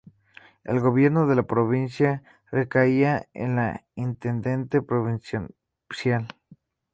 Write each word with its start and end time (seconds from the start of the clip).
El 0.63 0.79
gobierno 0.79 1.27
de 1.27 1.35
la 1.35 1.43
provincia 1.43 2.23
recaía 2.49 3.27
en 3.35 3.59
el 3.59 3.81
intendente 3.93 4.81
provincial. 4.81 5.53